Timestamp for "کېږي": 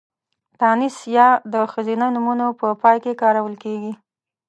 3.63-3.93